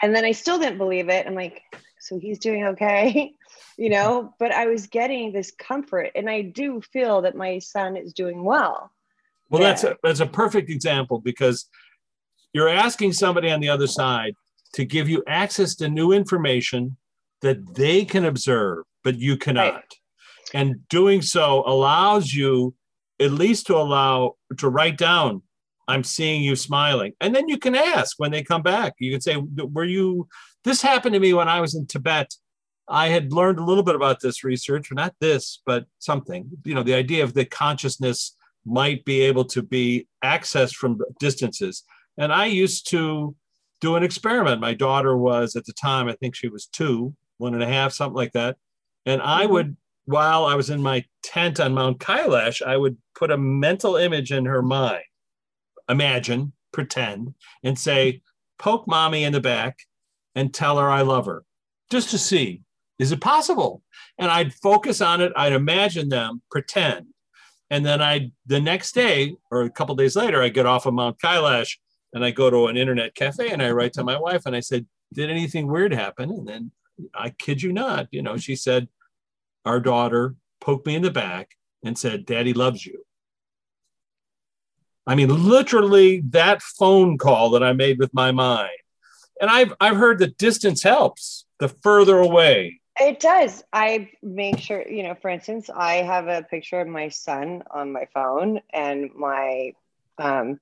[0.01, 1.61] and then i still didn't believe it i'm like
[1.99, 3.33] so he's doing okay
[3.77, 7.95] you know but i was getting this comfort and i do feel that my son
[7.95, 8.91] is doing well
[9.49, 11.69] Well, that's a, that's a perfect example because
[12.53, 14.33] you're asking somebody on the other side
[14.73, 16.97] to give you access to new information
[17.41, 19.73] that they can observe, but you cannot.
[19.73, 19.93] Right.
[20.53, 22.73] And doing so allows you
[23.19, 25.41] at least to allow to write down,
[25.87, 27.13] I'm seeing you smiling.
[27.21, 28.93] And then you can ask when they come back.
[28.99, 30.27] You can say, Were you,
[30.63, 32.33] this happened to me when I was in Tibet.
[32.87, 36.83] I had learned a little bit about this research, not this, but something, you know,
[36.83, 41.83] the idea of the consciousness might be able to be accessed from distances.
[42.17, 43.35] And I used to
[43.81, 44.61] do an experiment.
[44.61, 47.93] My daughter was at the time, I think she was two, one and a half,
[47.93, 48.57] something like that.
[49.05, 49.53] And I mm-hmm.
[49.53, 53.95] would, while I was in my tent on Mount Kailash, I would put a mental
[53.95, 55.03] image in her mind,
[55.89, 58.21] imagine, pretend, and say,
[58.57, 59.79] poke mommy in the back
[60.35, 61.43] and tell her I love her,
[61.89, 62.61] just to see,
[62.99, 63.83] is it possible?
[64.17, 67.07] And I'd focus on it, I'd imagine them, pretend.
[67.69, 70.93] And then I, the next day or a couple days later, I get off of
[70.93, 71.77] Mount Kailash
[72.13, 74.59] and I go to an internet cafe and I write to my wife and I
[74.59, 76.29] said, Did anything weird happen?
[76.29, 76.71] And then
[77.13, 78.87] I kid you not, you know, she said,
[79.65, 83.05] Our daughter poked me in the back and said, Daddy loves you.
[85.07, 88.71] I mean, literally that phone call that I made with my mind.
[89.39, 92.79] And I've I've heard that distance helps the further away.
[92.99, 93.63] It does.
[93.73, 97.91] I make sure, you know, for instance, I have a picture of my son on
[97.91, 99.73] my phone and my
[100.17, 100.59] um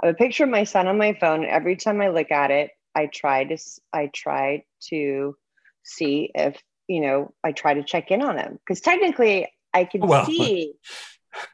[0.00, 1.44] I have a picture of my son on my phone.
[1.44, 3.58] Every time I look at it, I try to
[3.92, 5.36] I try to
[5.82, 10.02] see if you know I try to check in on him because technically I can
[10.02, 10.74] well, see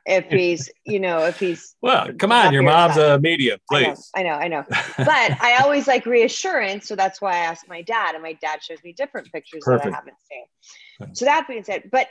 [0.06, 4.22] if he's you know if he's well come on your mom's a medium please I
[4.22, 7.68] know, I know I know but I always like reassurance so that's why I ask
[7.68, 9.84] my dad and my dad shows me different pictures Perfect.
[9.84, 12.08] that I haven't seen so that being said but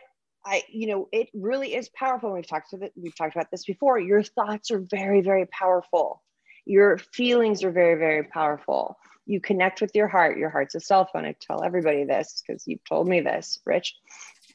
[0.47, 2.31] I, you know, it really is powerful.
[2.31, 3.99] We've talked to the, we've talked about this before.
[3.99, 6.23] Your thoughts are very, very powerful.
[6.65, 8.97] Your feelings are very, very powerful.
[9.25, 10.37] You connect with your heart.
[10.37, 11.25] Your heart's a cell phone.
[11.25, 13.93] I tell everybody this because you've told me this, Rich.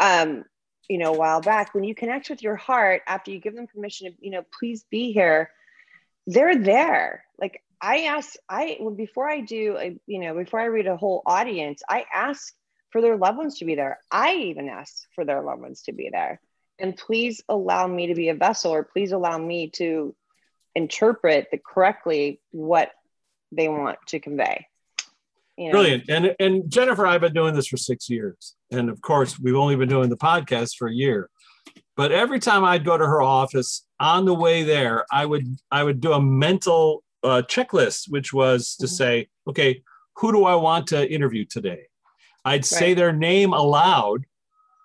[0.00, 0.44] Um,
[0.92, 3.66] you know, a while back, when you connect with your heart after you give them
[3.66, 5.50] permission to, you know, please be here,
[6.26, 7.24] they're there.
[7.40, 10.98] Like I ask, I well, before I do, a, you know, before I read a
[10.98, 12.52] whole audience, I ask
[12.90, 14.00] for their loved ones to be there.
[14.10, 16.42] I even ask for their loved ones to be there.
[16.78, 20.14] And please allow me to be a vessel, or please allow me to
[20.74, 22.90] interpret the correctly what
[23.50, 24.66] they want to convey.
[25.62, 25.72] You know?
[25.72, 26.04] Brilliant.
[26.08, 28.54] And and Jennifer, I've been doing this for six years.
[28.70, 31.28] And of course, we've only been doing the podcast for a year.
[31.96, 35.84] But every time I'd go to her office on the way there, I would I
[35.84, 38.94] would do a mental uh, checklist, which was to mm-hmm.
[38.94, 39.82] say, okay,
[40.16, 41.82] who do I want to interview today?
[42.44, 42.64] I'd right.
[42.64, 44.24] say their name aloud,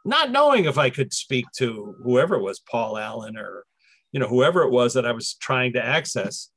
[0.06, 3.66] not knowing if I could speak to whoever it was, Paul Allen or
[4.12, 6.50] you know, whoever it was that I was trying to access.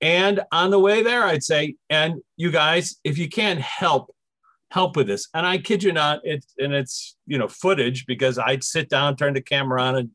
[0.00, 4.14] And on the way there, I'd say, and you guys, if you can't help,
[4.70, 5.28] help with this.
[5.34, 9.16] And I kid you not, it's and it's you know footage because I'd sit down,
[9.16, 10.10] turn the camera on, and,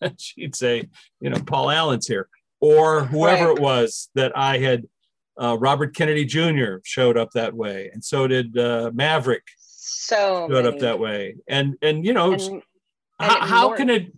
[0.00, 0.88] and she'd say,
[1.20, 2.28] you know, Paul Allen's here,
[2.60, 3.56] or whoever right.
[3.56, 4.84] it was that I had.
[5.40, 6.76] Uh, Robert Kennedy Jr.
[6.84, 9.42] showed up that way, and so did uh, Maverick.
[9.56, 10.68] So showed many.
[10.68, 12.62] up that way, and and you know, and, and
[13.18, 14.12] how, how can it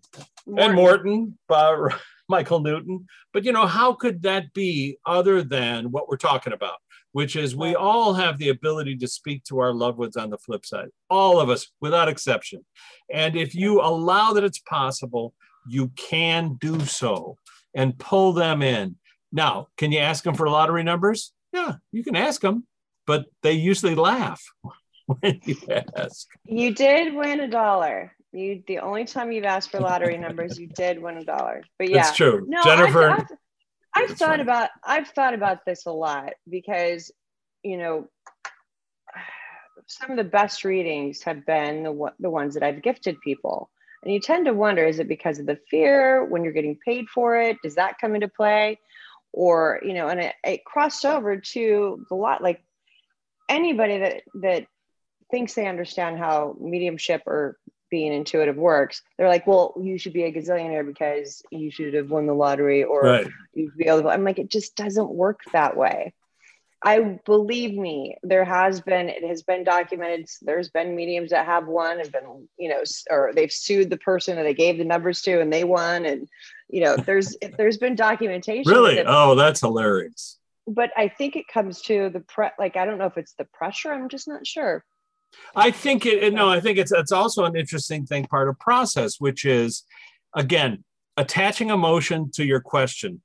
[0.44, 0.64] Morton.
[0.64, 1.88] and Morton, uh,
[2.28, 3.06] Michael Newton.
[3.32, 6.78] But you know, how could that be other than what we're talking about,
[7.12, 10.38] which is we all have the ability to speak to our loved ones on the
[10.38, 12.64] flip side, all of us without exception.
[13.12, 15.34] And if you allow that it's possible,
[15.68, 17.36] you can do so
[17.74, 18.96] and pull them in.
[19.32, 21.32] Now, can you ask them for lottery numbers?
[21.52, 22.66] Yeah, you can ask them,
[23.06, 24.42] but they usually laugh
[25.06, 25.56] when you
[25.96, 26.28] ask.
[26.44, 28.12] You did win a dollar.
[28.34, 31.62] You the only time you've asked for lottery numbers, you did win a dollar.
[31.78, 32.44] But yeah, it's true.
[32.48, 34.42] No, Jennifer, I've, I've, I've thought funny.
[34.42, 37.12] about I've thought about this a lot because
[37.62, 38.08] you know
[39.86, 43.70] some of the best readings have been the the ones that I've gifted people.
[44.02, 47.08] And you tend to wonder is it because of the fear when you're getting paid
[47.08, 47.56] for it?
[47.62, 48.78] Does that come into play?
[49.32, 52.62] Or, you know, and it, it crossed over to the lot like
[53.48, 54.66] anybody that that
[55.30, 57.58] thinks they understand how mediumship or
[57.94, 62.10] being intuitive works they're like well you should be a gazillionaire because you should have
[62.10, 63.28] won the lottery or right.
[63.52, 66.12] you'd be able to i'm like it just doesn't work that way.
[66.86, 71.68] I believe me there has been it has been documented there's been mediums that have
[71.68, 75.22] won and been you know or they've sued the person that they gave the numbers
[75.22, 76.28] to and they won and
[76.68, 78.96] you know there's there's been documentation really?
[78.96, 80.36] that, oh that's hilarious.
[80.66, 83.46] But i think it comes to the pre like i don't know if it's the
[83.46, 84.84] pressure i'm just not sure
[85.56, 89.20] I think it, no, I think it's it's also an interesting thing, part of process,
[89.20, 89.84] which is
[90.34, 90.84] again
[91.16, 93.22] attaching emotion to your question.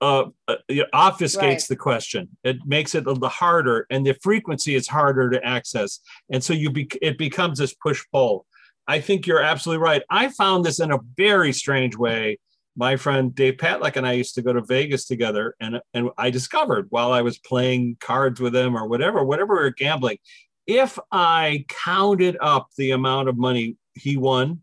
[0.00, 1.66] uh, uh, it obfuscates Right.
[1.68, 2.28] the question.
[2.42, 6.52] It makes it a little harder, and the frequency is harder to access, and so
[6.52, 8.44] you be, it becomes this push pull.
[8.86, 10.02] I think you're absolutely right.
[10.10, 12.38] I found this in a very strange way.
[12.76, 16.28] My friend Dave Patlick and I used to go to Vegas together, and and I
[16.30, 20.18] discovered while I was playing cards with him or whatever, whatever we were gambling,
[20.66, 24.60] if I counted up the amount of money he won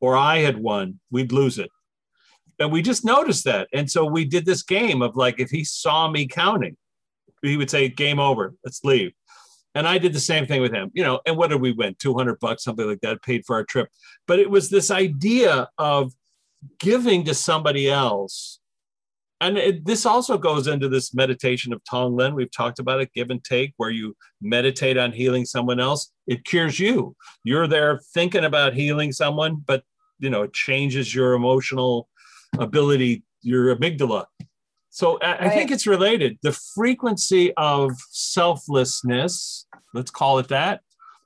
[0.00, 1.70] or I had won, we'd lose it.
[2.58, 3.68] And we just noticed that.
[3.72, 6.76] And so we did this game of like, if he saw me counting,
[7.42, 9.12] he would say, game over, let's leave.
[9.74, 11.20] And I did the same thing with him, you know.
[11.24, 11.94] And what did we win?
[11.98, 13.88] 200 bucks, something like that, paid for our trip.
[14.26, 16.12] But it was this idea of
[16.80, 18.57] giving to somebody else.
[19.40, 22.34] And it, this also goes into this meditation of Tonglen.
[22.34, 26.10] We've talked about it, give and take, where you meditate on healing someone else.
[26.26, 27.14] It cures you.
[27.44, 29.84] You're there thinking about healing someone, but
[30.18, 32.08] you know, it changes your emotional
[32.58, 34.26] ability, your amygdala.
[34.90, 36.38] So I, I think it's related.
[36.42, 40.80] The frequency of selflessness, let's call it that,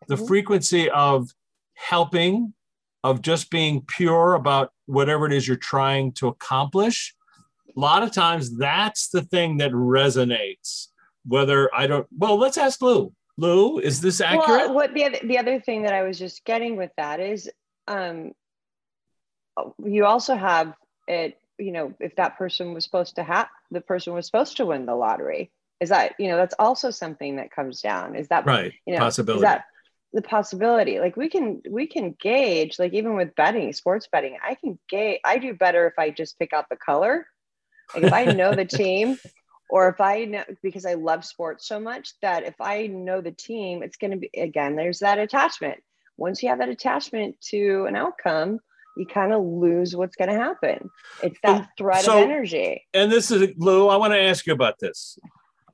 [0.08, 0.26] the Mhm.
[0.26, 1.30] frequency of
[1.74, 2.52] helping,
[3.02, 7.14] of just being pure about whatever it is you're trying to accomplish.
[7.76, 10.88] A lot of times that's the thing that resonates.
[11.24, 13.12] Whether I don't, well, let's ask Lou.
[13.36, 14.46] Lou, is this accurate?
[14.46, 17.50] Well, what the other, the other thing that I was just getting with that is,
[17.88, 18.32] um,
[19.84, 20.74] you also have
[21.08, 21.38] it.
[21.58, 24.86] You know, if that person was supposed to have, the person was supposed to win
[24.86, 25.50] the lottery.
[25.80, 28.16] Is that you know that's also something that comes down?
[28.16, 28.72] Is that right.
[28.86, 29.38] you know Possibility.
[29.38, 29.64] is that
[30.12, 31.00] the possibility?
[31.00, 35.20] Like we can we can gauge like even with betting, sports betting, I can gauge.
[35.24, 37.26] I do better if I just pick out the color.
[37.94, 39.18] Like if I know the team,
[39.70, 43.32] or if I know because I love sports so much that if I know the
[43.32, 44.76] team, it's going to be again.
[44.76, 45.78] There's that attachment.
[46.16, 48.60] Once you have that attachment to an outcome,
[48.96, 50.90] you kind of lose what's going to happen.
[51.22, 52.84] It's that threat so- of energy.
[52.92, 53.88] and this is Lou.
[53.88, 55.18] I want to ask you about this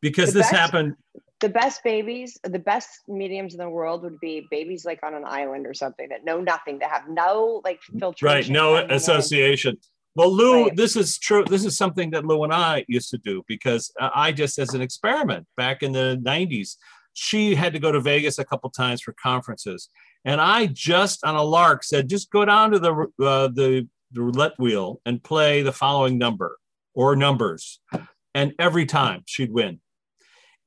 [0.01, 0.95] because The this best- happened.
[1.41, 5.25] the best babies, the best mediums in the world would be babies like on an
[5.25, 8.55] island or something that know nothing, that have no like filtration.
[8.55, 8.63] Right.
[8.63, 9.79] No association.
[10.19, 10.75] Well, Lou, Right.
[10.75, 11.45] this is true.
[11.45, 14.75] This is something that Lou and I used to do because uh, I just, as
[14.75, 16.75] an experiment back in the 90s,
[17.13, 19.89] she had to go to Vegas a couple times for conferences.
[20.25, 22.93] And I just on a lark said, just go down to the,
[23.25, 26.59] uh, the, the roulette wheel and play the following number
[26.95, 27.79] or numbers.
[28.35, 29.81] And every time she'd win.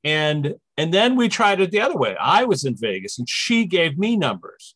[0.02, 2.16] And and then we tried it the other way.
[2.18, 4.74] I was in Vegas and she gave me numbers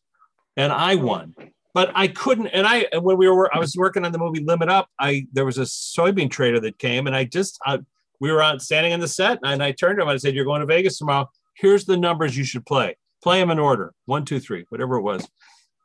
[0.55, 1.33] and I won
[1.77, 2.47] but I couldn't.
[2.47, 4.89] And I, when we were, I was working on the movie Limit Up.
[4.99, 7.77] I there was a soybean trader that came, and I just, I,
[8.19, 10.07] we were on standing on the set, and I turned to him.
[10.07, 11.29] and I said, "You're going to Vegas tomorrow.
[11.55, 12.97] Here's the numbers you should play.
[13.21, 15.29] Play them in order, one, two, three, whatever it was."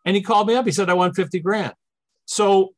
[0.07, 0.65] And he called me up.
[0.65, 1.75] He said, "I won fifty grand."
[2.25, 2.71] So,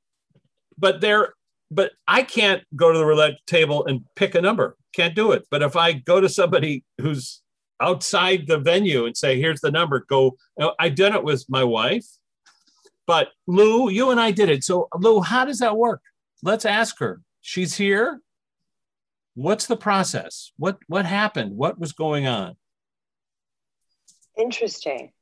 [0.77, 1.35] but there,
[1.71, 4.77] but I can't go to the roulette table and pick a number.
[4.93, 5.47] Can't do it.
[5.53, 7.43] But if I go to somebody who's
[7.81, 10.37] outside the venue and say, "Here's the number," go.
[10.81, 12.07] I've done it with my wife.
[13.07, 14.65] But Lou, you and I did it.
[14.65, 16.01] So Lou, how does that work?
[16.43, 17.21] Let's ask her.
[17.41, 18.21] She's here.
[19.35, 20.53] What's the process?
[20.57, 21.57] What what happened?
[21.57, 22.57] What was going on?
[24.39, 25.13] Interesting.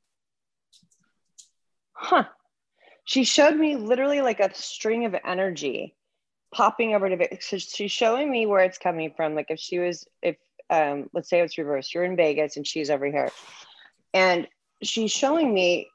[1.93, 2.25] Huh.
[3.05, 5.95] She showed me literally like a string of energy
[6.53, 7.45] popping over to Vegas.
[7.45, 9.35] So she's showing me where it's coming from.
[9.35, 10.37] Like if she was, if
[10.69, 13.31] um, let's say it's reversed, you're in Vegas and she's over here.
[14.13, 14.47] And
[14.81, 15.89] she's showing me,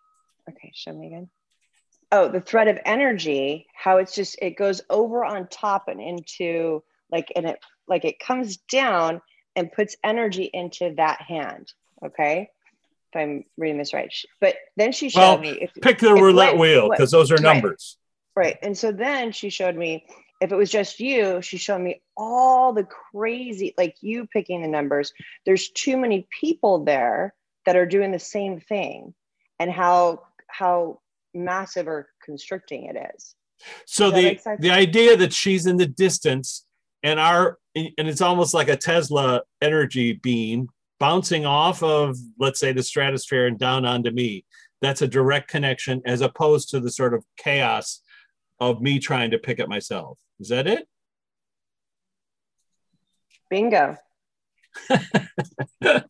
[0.49, 1.31] okay, show me again.
[2.11, 6.83] Oh, the thread of energy, how it's just it goes over on top and into
[7.11, 9.21] like and it like it comes down
[9.57, 11.73] and puts energy into that hand.
[12.05, 12.51] Okay.
[13.13, 14.13] If I'm reading this right.
[14.41, 17.37] But then she showed Well, me if Pick the If roulette wheel because those are
[17.37, 17.43] right.
[17.43, 17.97] numbers.
[18.37, 18.57] Right.
[18.63, 20.07] And so then she showed me
[20.41, 24.69] if it was just you, she showed me all the crazy, like you picking the
[24.69, 25.13] numbers.
[25.45, 27.35] There's too many people there
[27.67, 29.15] that are doing the same thing
[29.59, 31.01] and how how
[31.35, 33.35] massive or constricting it is.
[33.87, 36.65] So the the idea that she's in the distance
[37.03, 40.69] and our and it's almost like a Tesla energy beam
[41.01, 44.45] bouncing off of let's say the stratosphere and down onto me.
[44.81, 48.01] That's a direct connection as opposed to the sort of chaos
[48.61, 50.19] of me trying to pick it myself.
[50.39, 50.87] Is that it?
[53.51, 53.97] Bingo.
[54.91, 56.03] okay.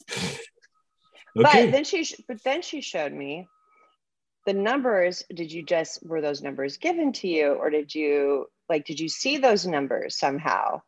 [1.35, 3.47] But then she but then she showed me
[4.49, 5.23] the numbers.
[5.35, 9.09] Did you just were those numbers given to you or did you like did you
[9.11, 10.81] see those numbers somehow?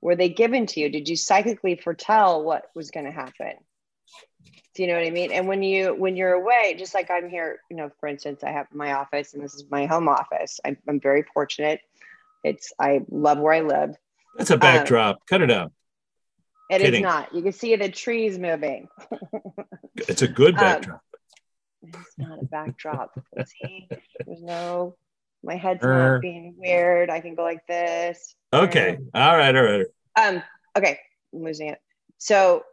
[0.00, 0.88] Were they given to you?
[0.88, 3.52] Did you psychically foretell what was going to happen?
[4.74, 5.32] Do you know what I mean?
[5.32, 8.52] And when you when you're away, just like I'm here, you know, for instance, I
[8.52, 10.58] have my office and this is my home office.
[10.64, 11.80] I'm, I'm very fortunate.
[12.42, 13.96] It's I love where I live,
[14.38, 15.26] That's a backdrop.
[15.26, 15.72] Cut it out.
[16.70, 17.02] It is Kidding.
[17.02, 17.34] not.
[17.34, 18.88] You can see the trees moving.
[20.08, 21.03] It's a good Um, backdrop.
[21.88, 23.18] It's not a backdrop.
[23.46, 23.88] See,
[24.26, 24.96] there's no.
[25.42, 27.10] My head's not being weird.
[27.10, 28.34] I can go like this.
[28.52, 28.98] okay.
[29.14, 29.54] All right.
[29.54, 29.86] All right.
[30.16, 30.42] Um.
[30.76, 30.98] Okay.
[31.34, 31.80] I'm losing it.
[32.18, 32.64] So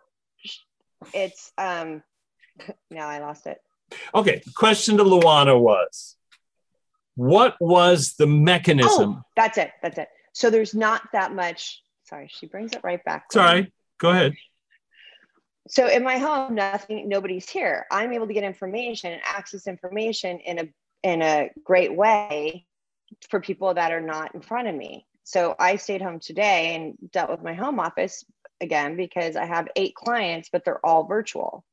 [1.14, 2.03] it's um.
[2.91, 3.57] Now I lost it.
[4.14, 4.41] Okay.
[4.55, 6.16] Question to Luana was
[7.16, 9.16] what was the mechanism?
[9.18, 9.72] Oh, that's it.
[9.82, 10.07] That's it.
[10.34, 11.82] So there's not that much.
[12.03, 13.32] Sorry, she brings it right back.
[13.32, 13.72] Sorry.
[13.99, 14.34] Go ahead.
[15.68, 17.86] So in my home, nothing, nobody's here.
[17.91, 20.68] I'm able to get information and access information in a
[21.03, 22.66] in a great way
[23.30, 25.05] for people that are not in front of me.
[25.24, 28.24] So I stayed home today and dealt with my home office
[28.59, 31.64] again because I have eight clients, but they're all virtual.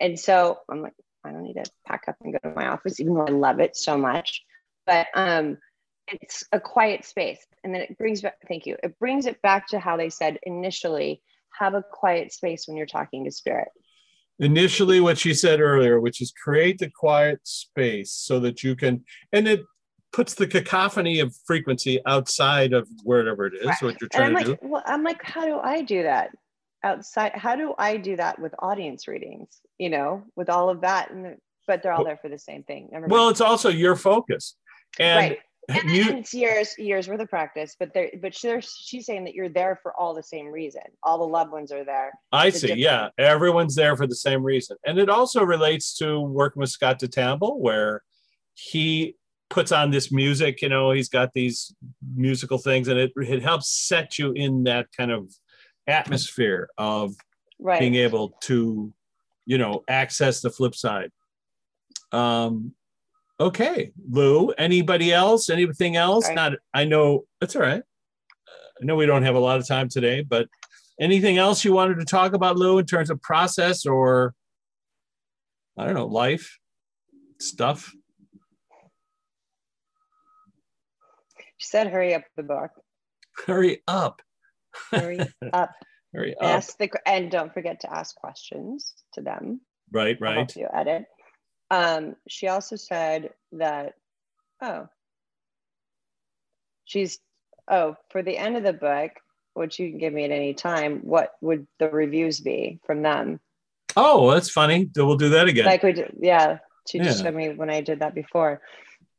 [0.00, 0.92] And so I'm like,
[1.24, 3.60] I don't need to pack up and go to my office, even though I love
[3.60, 4.44] it so much.
[4.86, 5.58] But um,
[6.08, 7.44] it's a quiet space.
[7.64, 8.76] And then it brings back, thank you.
[8.82, 11.20] It brings it back to how they said initially
[11.58, 13.68] have a quiet space when you're talking to spirit.
[14.38, 19.04] Initially, what she said earlier, which is create the quiet space so that you can,
[19.32, 19.62] and it
[20.12, 23.82] puts the cacophony of frequency outside of wherever it is, Right.
[23.82, 24.58] what you're trying to like, do.
[24.62, 26.30] well, I'm like, how do I do that
[26.82, 27.32] outside?
[27.34, 29.60] How do I do that with audience readings?
[29.78, 31.36] You know, with all of that, and
[31.66, 32.90] but they're all there for the same thing.
[32.92, 33.32] Never Well, mind.
[33.32, 34.56] it's also your focus.
[34.98, 35.38] And right.
[35.68, 39.34] And you, it's years, years worth of practice, but there, but she's she's saying that
[39.34, 40.82] you're there for all the same reason.
[41.02, 42.12] All the loved ones are there.
[42.32, 42.74] I see.
[42.74, 46.98] Yeah, everyone's there for the same reason, and it also relates to working with Scott
[46.98, 48.02] De Tamble, where
[48.54, 49.16] he
[49.50, 50.62] puts on this music.
[50.62, 51.74] You know, he's got these
[52.14, 55.30] musical things, and it it helps set you in that kind of
[55.88, 57.14] atmosphere of
[57.58, 57.80] Right.
[57.80, 58.92] being able to,
[59.46, 61.10] you know, access the flip side.
[62.12, 62.74] Um,
[63.40, 64.50] okay, Lou.
[64.52, 65.50] Anybody else?
[65.50, 66.24] Anything else?
[66.24, 66.34] Sorry.
[66.34, 66.52] Not.
[66.74, 67.80] I know that's all right.
[67.80, 70.48] Uh, I know we don't have a lot of time today, but
[71.00, 74.34] anything else you wanted to talk about, Lou, in terms of process or
[75.78, 76.58] I don't know, life
[77.40, 77.92] stuff?
[81.58, 82.70] She said, "Hurry up the book.
[83.46, 84.22] Hurry up.
[84.90, 85.20] Hurry
[85.52, 85.72] up.
[86.14, 86.42] Hurry up.
[86.42, 89.60] Ask the and don't forget to ask questions to them.
[89.92, 90.54] Right, right.
[90.56, 91.04] you edit.
[91.70, 93.94] Um, she also said that,
[94.62, 94.88] oh,
[96.84, 97.18] she's,
[97.68, 99.12] oh, for the end of the book,
[99.54, 103.40] which you can give me at any time, what would the reviews be from them?
[103.96, 104.90] Oh, that's funny.
[104.94, 105.64] We'll do that again.
[105.64, 106.58] Like we did, yeah,
[106.88, 107.30] she just Yeah.
[107.30, 108.60] showed me when I did that before.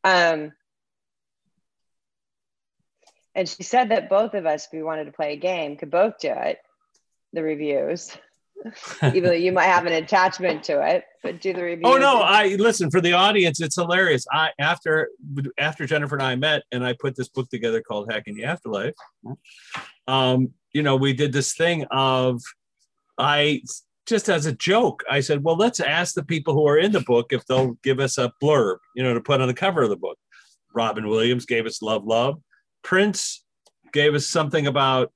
[0.04, 0.54] Um,
[3.36, 5.92] and she said that both of us, if we wanted to play a game, could
[5.92, 6.60] both do it,
[7.34, 8.16] the reviews.
[9.04, 11.86] Even though you might have an attachment to it, but do the reviews.
[11.86, 12.22] Oh no!
[12.22, 13.62] I listen for the audience.
[13.62, 14.26] It's hilarious.
[14.32, 15.10] I after
[15.58, 18.94] after Jennifer and I met, and I put this book together called Hacking the Afterlife.
[20.08, 22.42] Um, you know, we did this thing of
[23.18, 23.62] I
[24.06, 25.04] just as a joke.
[25.10, 28.00] I said, "Well, let's ask the people who are in the book if they'll give
[28.00, 30.18] us a blurb, you know, to put on the cover of the book."
[30.74, 32.42] Robin Williams gave us "Love, Love."
[32.84, 33.44] Prince
[33.92, 35.12] gave us something about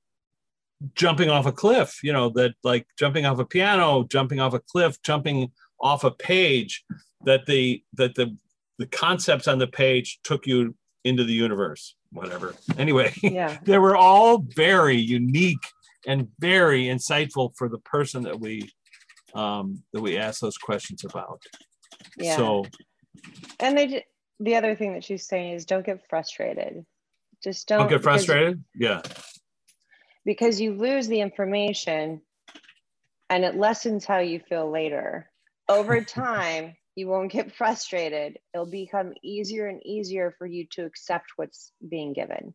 [0.94, 4.60] jumping off a cliff, you know, that like jumping off a piano, jumping off a
[4.60, 6.84] cliff, jumping off a page,
[7.24, 8.36] that the that the
[8.78, 10.74] the concepts on the page took you
[11.04, 12.54] into the universe, whatever.
[12.78, 13.58] Anyway, yeah.
[13.64, 15.58] they were all very unique
[16.06, 18.68] and very insightful for the person that we
[19.34, 21.42] um that we asked those questions about.
[22.16, 22.36] Yeah.
[22.36, 22.64] So
[23.60, 24.04] And they
[24.40, 26.84] the other thing that she's saying is don't get frustrated.
[27.42, 28.62] Just don't, don't get frustrated.
[28.74, 29.02] Yeah.
[30.24, 32.22] Because you lose the information
[33.30, 35.30] and it lessens how you feel later.
[35.68, 38.38] Over time, you won't get frustrated.
[38.52, 42.54] It'll become easier and easier for you to accept what's being given.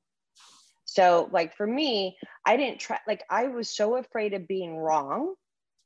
[0.85, 5.33] So, like for me, I didn't try, like, I was so afraid of being wrong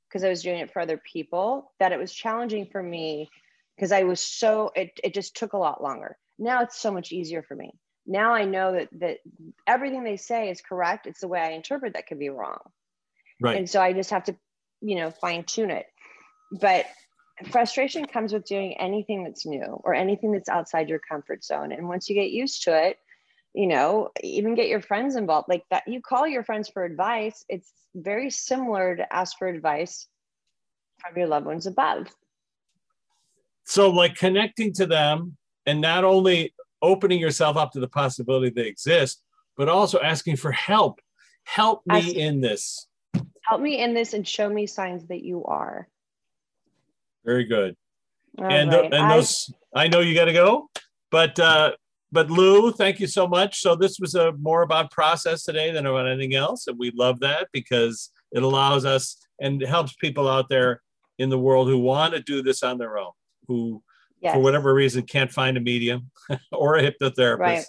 [0.08, 3.30] because I was doing it for other people that it was challenging for me
[3.76, 6.18] because I was so, it, it just took a lot longer.
[6.38, 7.72] Now it's so much easier for me.
[8.12, 9.18] Now I know that that
[9.66, 11.08] everything they say is correct.
[11.08, 12.60] It's the way I interpret that could be wrong.
[13.40, 13.58] Right.
[13.58, 14.36] And so I just have to,
[14.82, 15.86] you know, fine tune it.
[16.52, 16.86] But
[17.50, 21.72] frustration comes with doing anything that's new or anything that's outside your comfort zone.
[21.72, 22.98] And once you get used to it,
[23.54, 25.84] you know, even get your friends involved like that.
[25.88, 27.44] You call your friends for advice.
[27.50, 30.08] It's very similar to ask for advice
[31.00, 32.08] from your loved ones above.
[33.64, 38.68] so like connecting to them and not only opening yourself up to the possibility they
[38.68, 39.22] exist
[39.58, 41.00] but also asking for help
[41.44, 42.88] help me Ask- in this
[43.44, 45.88] Help me in this and show me signs that you are.
[47.26, 47.76] very good
[48.40, 48.94] All and, tho- right.
[48.94, 50.70] and I- those i know you got to go
[51.10, 51.72] but uh
[52.14, 53.62] but Lou, thank you so much.
[53.62, 57.22] So this was a more about process today than about anything else, and we love
[57.22, 60.82] that because it allows us and helps people out there
[61.20, 63.12] in the world who want to do this on their own,
[63.48, 63.82] who
[64.22, 64.36] Yes.
[64.36, 66.12] for whatever reason can't find a medium
[66.52, 67.40] or a hypnotherapist.
[67.40, 67.66] Right.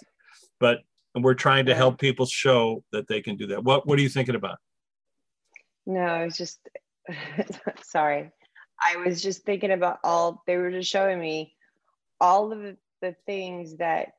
[0.59, 0.79] But
[1.15, 3.63] and we're trying to help people show that they can do that.
[3.63, 4.57] What What are you thinking about?
[5.85, 6.59] No, i was just
[7.83, 8.31] sorry.
[8.81, 11.55] I was just thinking about all they were just showing me
[12.19, 14.13] all of the, the things that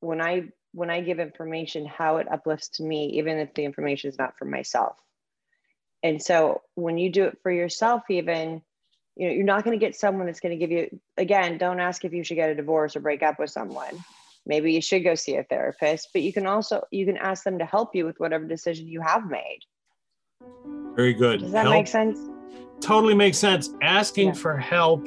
[0.00, 4.10] when I when I give information, how it uplifts to me, even if the information
[4.10, 4.96] is not for myself.
[6.02, 8.62] And so when you do it for yourself, even
[9.18, 10.88] you know, you're not going to get someone that's going to give you
[11.18, 14.02] again, don't ask if you should get a divorce or break up with someone.
[14.46, 17.58] Maybe you should go see a therapist, but you can also you can ask them
[17.58, 19.58] to help you with whatever decision you have made.
[20.94, 21.40] Very good.
[21.40, 22.18] Does that Help- make sense?
[22.80, 23.70] totally makes sense.
[23.82, 24.34] Asking Yeah.
[24.34, 25.04] for help,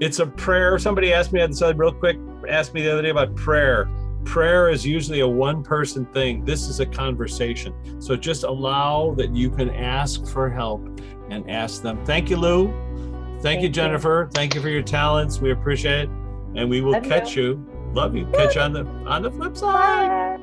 [0.00, 0.78] it's a prayer.
[0.78, 2.16] Somebody asked me on the side real quick,
[2.48, 3.88] asked me the other day about prayer.
[4.24, 6.44] Prayer is usually a one person thing.
[6.46, 7.74] This is a conversation.
[8.00, 10.80] So just allow that you can ask for help
[11.28, 12.02] and ask them.
[12.06, 12.72] Thank you, Lou.
[13.44, 13.82] Thank, you, Thank you.
[13.82, 14.30] Jennifer.
[14.32, 15.38] Thank you for your talents.
[15.38, 16.08] We appreciate it.
[16.56, 17.62] And we will Love catch you.
[17.92, 18.24] Love you.
[18.32, 20.40] Catch you on the on the flip side.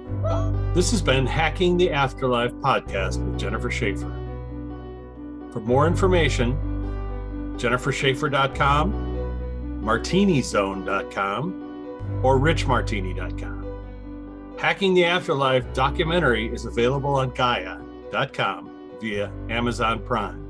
[0.76, 4.12] This has been Hacking the Afterlife podcast with Jennifer Shaffer.
[5.52, 6.54] For more information,
[7.58, 13.66] jennifershaffer.com, martinizone.com, or richmartini.com.
[14.60, 18.70] Hacking the Afterlife documentary is available on Gaia.com
[19.02, 20.41] via Amazon Prime.